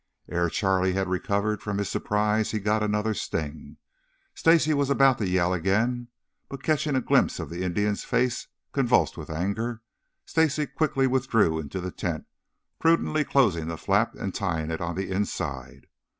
Ere 0.27 0.49
Charlie 0.49 0.93
had 0.93 1.07
recovered 1.07 1.61
from 1.61 1.77
his 1.77 1.87
surprise 1.87 2.49
he 2.49 2.59
got 2.59 2.81
another 2.81 3.13
sting. 3.13 3.77
Stacy 4.33 4.73
was 4.73 4.89
about 4.89 5.19
to 5.19 5.27
yell 5.29 5.53
again, 5.53 6.07
but 6.49 6.63
catching 6.63 6.95
a 6.95 7.01
glimpse 7.01 7.39
of 7.39 7.51
the 7.51 7.61
Indian's 7.63 8.03
face, 8.03 8.47
convulsed 8.71 9.15
with 9.15 9.29
anger, 9.29 9.83
Stacy 10.25 10.65
quickly 10.65 11.05
withdrew 11.05 11.59
into 11.59 11.79
the 11.79 11.91
tent, 11.91 12.25
prudently 12.79 13.23
closing 13.23 13.67
the 13.67 13.77
flap 13.77 14.15
and 14.15 14.33
tying 14.33 14.71
it 14.71 14.81
on 14.81 14.95
the 14.95 15.11
inside. 15.11 15.85